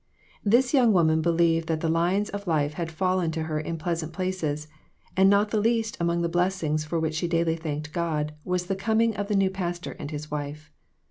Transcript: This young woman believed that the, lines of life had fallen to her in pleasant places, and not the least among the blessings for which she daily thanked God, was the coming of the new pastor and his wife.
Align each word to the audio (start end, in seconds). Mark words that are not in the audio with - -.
This 0.43 0.73
young 0.73 0.93
woman 0.93 1.21
believed 1.21 1.67
that 1.67 1.81
the, 1.81 1.87
lines 1.87 2.31
of 2.31 2.47
life 2.47 2.73
had 2.73 2.89
fallen 2.91 3.29
to 3.33 3.43
her 3.43 3.59
in 3.59 3.77
pleasant 3.77 4.13
places, 4.13 4.67
and 5.15 5.29
not 5.29 5.51
the 5.51 5.59
least 5.59 5.95
among 5.99 6.23
the 6.23 6.27
blessings 6.27 6.83
for 6.83 6.99
which 6.99 7.13
she 7.13 7.27
daily 7.27 7.55
thanked 7.55 7.93
God, 7.93 8.33
was 8.43 8.65
the 8.65 8.75
coming 8.75 9.15
of 9.15 9.27
the 9.27 9.35
new 9.35 9.51
pastor 9.51 9.91
and 9.99 10.09
his 10.09 10.31
wife. 10.31 10.71